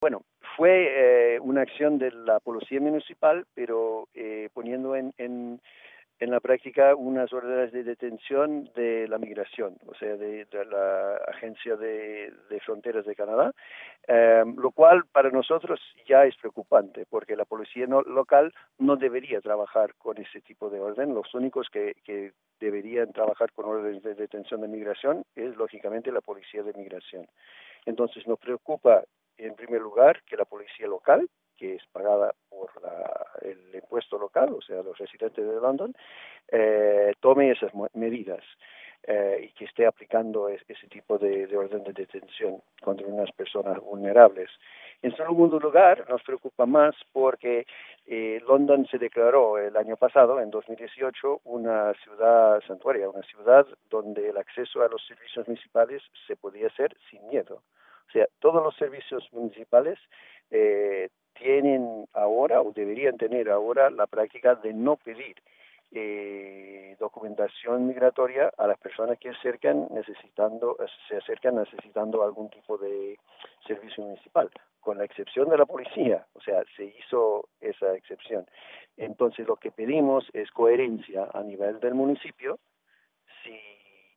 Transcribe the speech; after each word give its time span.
Bueno, 0.00 0.22
fue 0.56 1.34
eh, 1.34 1.40
una 1.40 1.60
acción 1.60 1.98
de 1.98 2.10
la 2.10 2.40
policía 2.40 2.80
municipal, 2.80 3.44
pero 3.52 4.08
eh, 4.14 4.48
poniendo 4.54 4.96
en, 4.96 5.12
en, 5.18 5.60
la 6.20 6.40
práctica 6.40 6.94
unas 6.94 7.30
órdenes 7.34 7.70
de 7.72 7.82
detención 7.82 8.70
de 8.74 9.06
la 9.08 9.18
migración, 9.18 9.76
o 9.86 9.94
sea, 9.94 10.16
de, 10.16 10.46
la 10.70 11.16
Agencia 11.28 11.76
de, 11.76 12.32
de, 12.48 12.60
Fronteras 12.60 13.04
de 13.04 13.14
Canadá, 13.14 13.52
eh, 14.08 14.44
lo 14.56 14.70
cual 14.70 15.04
para 15.12 15.30
nosotros 15.30 15.80
ya 16.06 16.24
es 16.24 16.36
preocupante, 16.36 17.04
porque 17.08 17.36
la 17.36 17.44
policía 17.44 17.86
no, 17.86 18.00
local 18.00 18.54
no 18.78 18.96
debería 18.96 19.40
trabajar 19.42 19.94
con 19.96 20.16
ese 20.16 20.40
tipo 20.40 20.70
de 20.70 20.80
orden. 20.80 21.14
Los 21.14 21.34
únicos 21.34 21.68
que, 21.70 21.94
que 22.04 22.32
deberían 22.58 23.12
trabajar 23.12 23.52
con 23.52 23.66
órdenes 23.66 24.02
de 24.02 24.14
detención 24.14 24.62
de 24.62 24.68
migración 24.68 25.24
es, 25.34 25.56
lógicamente, 25.56 26.10
la 26.10 26.22
policía 26.22 26.62
de 26.62 26.72
migración. 26.72 27.26
Entonces 27.86 28.26
nos 28.26 28.38
preocupa 28.38 29.04
en 29.46 29.54
primer 29.54 29.80
lugar, 29.80 30.22
que 30.24 30.36
la 30.36 30.44
policía 30.44 30.86
local, 30.86 31.28
que 31.56 31.74
es 31.74 31.82
pagada 31.92 32.34
por 32.48 32.70
la, 32.82 33.26
el 33.42 33.74
impuesto 33.74 34.18
local, 34.18 34.54
o 34.54 34.62
sea, 34.62 34.82
los 34.82 34.96
residentes 34.96 35.46
de 35.46 35.60
London, 35.60 35.94
eh, 36.48 37.12
tome 37.20 37.50
esas 37.50 37.72
medidas 37.94 38.42
eh, 39.02 39.48
y 39.48 39.52
que 39.52 39.64
esté 39.64 39.86
aplicando 39.86 40.48
es, 40.48 40.62
ese 40.68 40.86
tipo 40.88 41.18
de, 41.18 41.46
de, 41.46 41.56
orden 41.56 41.84
de 41.84 41.92
detención 41.92 42.62
contra 42.82 43.06
unas 43.06 43.30
personas 43.32 43.78
vulnerables. 43.80 44.50
En 45.02 45.16
segundo 45.16 45.58
lugar, 45.58 46.06
nos 46.10 46.22
preocupa 46.22 46.66
más 46.66 46.94
porque 47.12 47.66
eh, 48.06 48.40
London 48.46 48.86
se 48.90 48.98
declaró 48.98 49.56
el 49.56 49.76
año 49.76 49.96
pasado, 49.96 50.40
en 50.40 50.50
2018, 50.50 51.40
una 51.44 51.94
ciudad 51.94 52.60
santuaria, 52.66 53.08
una 53.08 53.22
ciudad 53.22 53.66
donde 53.88 54.28
el 54.28 54.36
acceso 54.36 54.82
a 54.82 54.88
los 54.88 55.02
servicios 55.06 55.48
municipales 55.48 56.02
se 56.26 56.36
podía 56.36 56.66
hacer 56.66 56.94
sin 57.10 57.26
miedo. 57.28 57.62
O 58.10 58.12
sea, 58.12 58.26
todos 58.40 58.60
los 58.60 58.74
servicios 58.74 59.28
municipales 59.32 59.96
eh, 60.50 61.10
tienen 61.34 62.06
ahora 62.12 62.60
o 62.60 62.72
deberían 62.72 63.16
tener 63.16 63.48
ahora 63.48 63.88
la 63.88 64.08
práctica 64.08 64.56
de 64.56 64.74
no 64.74 64.96
pedir 64.96 65.36
eh, 65.92 66.96
documentación 66.98 67.86
migratoria 67.86 68.52
a 68.58 68.66
las 68.66 68.78
personas 68.78 69.16
que 69.18 69.30
acercan 69.30 69.86
necesitando 69.90 70.76
se 71.08 71.16
acercan 71.16 71.54
necesitando 71.54 72.24
algún 72.24 72.50
tipo 72.50 72.78
de 72.78 73.16
servicio 73.64 74.04
municipal 74.04 74.50
con 74.80 74.98
la 74.98 75.04
excepción 75.04 75.48
de 75.48 75.58
la 75.58 75.66
policía. 75.66 76.26
O 76.34 76.40
sea 76.40 76.64
se 76.76 76.86
hizo 76.86 77.48
esa 77.60 77.94
excepción. 77.94 78.44
Entonces 78.96 79.46
lo 79.46 79.54
que 79.54 79.70
pedimos 79.70 80.28
es 80.32 80.50
coherencia 80.50 81.28
a 81.32 81.44
nivel 81.44 81.78
del 81.78 81.94
municipio. 81.94 82.58
Si 83.44 83.56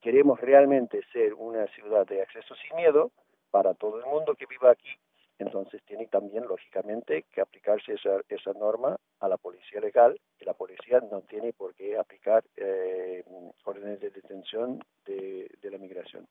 queremos 0.00 0.40
realmente 0.40 1.02
ser 1.12 1.34
una 1.34 1.68
ciudad 1.68 2.04
de 2.04 2.22
acceso 2.22 2.56
sin 2.56 2.76
miedo 2.76 3.12
para 3.50 3.74
todo 3.74 3.98
el 3.98 4.06
mundo 4.06 4.34
que 4.34 4.46
viva 4.46 4.70
aquí, 4.70 4.90
entonces 5.38 5.82
tiene 5.84 6.06
también, 6.06 6.46
lógicamente, 6.46 7.24
que 7.30 7.40
aplicarse 7.40 7.94
esa, 7.94 8.20
esa 8.28 8.52
norma 8.54 8.96
a 9.20 9.28
la 9.28 9.36
policía 9.36 9.80
legal 9.80 10.18
y 10.40 10.44
la 10.44 10.54
policía 10.54 11.00
no 11.00 11.22
tiene 11.22 11.52
por 11.52 11.74
qué 11.74 11.98
aplicar 11.98 12.42
eh, 12.56 13.22
órdenes 13.64 14.00
de 14.00 14.10
detención 14.10 14.82
de, 15.04 15.50
de 15.60 15.70
la 15.70 15.78
migración. 15.78 16.26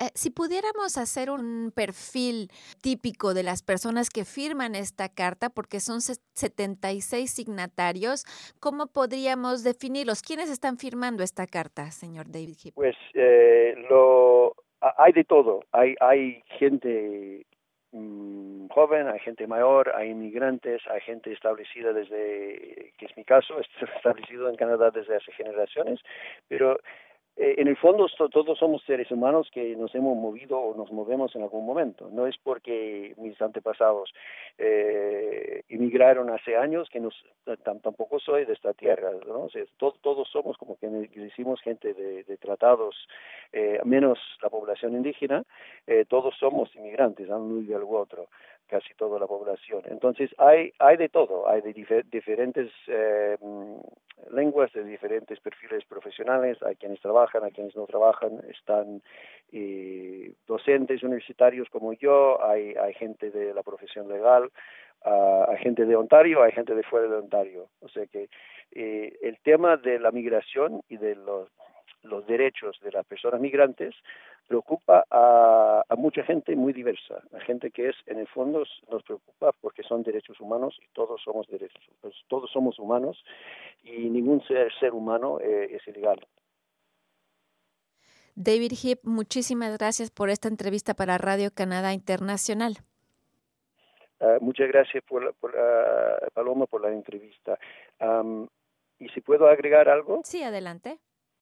Eh, 0.00 0.10
si 0.14 0.30
pudiéramos 0.30 0.98
hacer 0.98 1.30
un 1.30 1.70
perfil 1.70 2.50
típico 2.82 3.32
de 3.32 3.44
las 3.44 3.62
personas 3.62 4.10
que 4.10 4.24
firman 4.24 4.74
esta 4.74 5.08
carta, 5.08 5.50
porque 5.50 5.78
son 5.78 6.00
76 6.00 7.30
signatarios, 7.30 8.24
¿cómo 8.58 8.88
podríamos 8.88 9.62
definirlos? 9.62 10.22
¿Quiénes 10.22 10.50
están 10.50 10.78
firmando 10.78 11.22
esta 11.22 11.46
carta, 11.46 11.92
señor 11.92 12.26
David 12.26 12.56
Hip? 12.64 12.74
Pues 12.74 12.96
eh, 13.14 13.74
lo, 13.88 14.56
hay 14.96 15.12
de 15.12 15.24
todo. 15.24 15.64
Hay, 15.72 15.94
hay 16.00 16.42
gente 16.58 17.46
mmm, 17.92 18.66
joven, 18.68 19.08
hay 19.08 19.20
gente 19.20 19.46
mayor, 19.46 19.92
hay 19.94 20.10
inmigrantes, 20.10 20.82
hay 20.88 21.00
gente 21.02 21.32
establecida 21.32 21.92
desde, 21.92 22.92
que 22.98 23.06
es 23.06 23.16
mi 23.16 23.24
caso, 23.24 23.54
establecido 23.96 24.48
en 24.48 24.56
Canadá 24.56 24.90
desde 24.90 25.16
hace 25.16 25.32
generaciones, 25.32 26.00
pero 26.48 26.78
eh, 27.36 27.56
en 27.58 27.66
el 27.66 27.76
fondo 27.76 28.06
todos 28.30 28.58
somos 28.58 28.84
seres 28.84 29.10
humanos 29.10 29.48
que 29.52 29.74
nos 29.74 29.92
hemos 29.94 30.16
movido 30.16 30.58
o 30.58 30.76
nos 30.76 30.92
movemos 30.92 31.34
en 31.34 31.42
algún 31.42 31.66
momento. 31.66 32.08
No 32.12 32.28
es 32.28 32.36
porque 32.38 33.12
mis 33.16 33.40
antepasados 33.42 34.12
eh, 34.56 35.62
inmigraron 35.68 36.30
hace 36.30 36.56
años 36.56 36.88
que 36.90 37.00
nos 37.00 37.14
tampoco 37.82 38.20
soy 38.20 38.44
de 38.44 38.52
esta 38.52 38.72
tierra. 38.72 39.10
¿no? 39.26 39.44
O 39.44 39.50
sea, 39.50 39.64
to 39.78 39.96
todos 40.00 40.28
somos 40.30 40.56
como 40.58 40.76
que 40.78 40.86
decimos 40.86 41.60
gente 41.60 41.92
de 41.92 42.36
tratados, 42.36 42.94
eh, 43.56 43.78
menos 43.84 44.18
la 44.42 44.50
población 44.50 44.94
indígena, 44.94 45.44
eh, 45.86 46.04
todos 46.08 46.34
somos 46.38 46.74
inmigrantes 46.74 47.30
a 47.30 47.36
un 47.36 47.60
nivel 47.60 47.82
u 47.84 47.96
otro 47.96 48.28
casi 48.66 48.94
toda 48.94 49.20
la 49.20 49.26
población. 49.26 49.82
Entonces 49.86 50.34
hay 50.38 50.72
hay 50.78 50.96
de 50.96 51.08
todo, 51.08 51.48
hay 51.48 51.60
de 51.60 51.72
difer 51.72 52.04
diferentes 52.10 52.72
eh, 52.88 53.36
lenguas, 54.32 54.72
de 54.72 54.82
diferentes 54.82 55.38
perfiles 55.38 55.84
profesionales, 55.84 56.58
hay 56.62 56.74
quienes 56.76 57.00
trabajan, 57.00 57.44
hay 57.44 57.52
quienes 57.52 57.76
no 57.76 57.86
trabajan, 57.86 58.40
están 58.50 59.02
docentes 60.48 61.04
universitarios 61.04 61.68
como 61.70 61.92
yo, 61.92 62.44
hay, 62.44 62.74
hay 62.74 62.92
gente 62.94 63.30
de 63.30 63.54
la 63.54 63.62
profesión 63.62 64.08
legal, 64.08 64.50
uh, 65.04 65.44
hay 65.48 65.58
gente 65.58 65.84
de 65.84 65.94
Ontario, 65.94 66.42
hay 66.42 66.50
gente 66.50 66.74
de 66.74 66.82
fuera 66.82 67.06
de 67.06 67.16
Ontario. 67.16 67.68
O 67.80 67.88
sea 67.88 68.04
que 68.06 68.28
eh, 68.72 69.16
el 69.22 69.38
tema 69.40 69.76
de 69.76 69.98
la 70.00 70.10
migración 70.10 70.82
y 70.88 70.96
de 70.96 71.14
los, 71.14 71.48
los 72.04 72.26
derechos 72.26 72.78
de 72.82 72.92
las 72.92 73.04
personas 73.06 73.40
migrantes 73.40 73.94
preocupa 74.46 75.04
a, 75.10 75.82
a, 75.88 75.96
mucha 75.96 76.22
gente 76.22 76.54
muy 76.54 76.72
diversa, 76.72 77.22
a 77.32 77.40
gente 77.40 77.70
que 77.70 77.88
es 77.88 77.96
en 78.06 78.18
el 78.18 78.28
fondo 78.28 78.64
nos 78.90 79.02
preocupa 79.02 79.52
porque 79.60 79.82
son 79.82 80.02
derechos 80.02 80.38
humanos 80.40 80.78
y 80.82 80.88
todos 80.92 81.20
somos 81.22 81.46
derechos, 81.48 81.82
pues, 82.00 82.14
todos 82.28 82.50
somos 82.50 82.78
humanos 82.78 83.24
y 83.82 84.10
ningún 84.10 84.42
ser, 84.46 84.72
ser 84.78 84.92
humano 84.92 85.38
eh, 85.40 85.76
es 85.76 85.88
ilegal. 85.88 86.20
David 88.36 88.72
Heap, 88.72 88.98
muchísimas 89.04 89.78
gracias 89.78 90.10
por 90.10 90.28
esta 90.28 90.48
entrevista 90.48 90.94
para 90.94 91.18
Radio 91.18 91.50
Canadá 91.54 91.92
Internacional. 91.92 92.78
Uh, 94.20 94.40
muchas 94.40 94.68
gracias 94.68 95.04
por, 95.04 95.34
por 95.34 95.50
uh, 95.50 96.30
Paloma 96.32 96.66
por 96.66 96.80
la 96.80 96.90
entrevista. 96.90 97.58
Um, 98.00 98.48
y 98.98 99.08
si 99.10 99.20
puedo 99.20 99.48
agregar 99.48 99.88
algo. 99.88 100.20
Sí, 100.24 100.42
adelante. 100.42 100.98